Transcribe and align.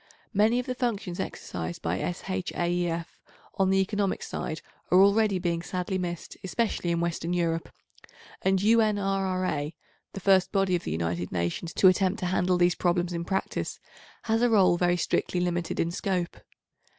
Many 0.33 0.57
of 0.57 0.65
the 0.65 0.73
functions 0.73 1.19
exercised 1.19 1.83
by 1.83 1.99
S.H.A.E.F. 1.99 3.19
on 3.53 3.69
the 3.69 3.77
economic 3.77 4.23
side 4.23 4.63
are 4.89 4.99
already 4.99 5.37
being 5.37 5.61
sadly 5.61 5.99
missed, 5.99 6.35
especially 6.43 6.89
in 6.89 6.99
Western 7.01 7.33
Europe, 7.33 7.69
and 8.41 8.59
U.N.R.R.A., 8.63 9.75
the 10.13 10.19
first 10.19 10.51
body 10.51 10.75
of 10.75 10.85
the 10.85 10.91
United 10.91 11.31
Nations 11.31 11.71
to 11.75 11.87
attempt 11.87 12.17
to 12.21 12.25
handle 12.33 12.57
these 12.57 12.73
problems 12.73 13.13
in 13.13 13.23
practice, 13.25 13.79
has 14.23 14.41
a 14.41 14.49
role 14.49 14.75
very 14.75 14.97
strictly 14.97 15.39
limited 15.39 15.79
in 15.79 15.91
scope. 15.91 16.37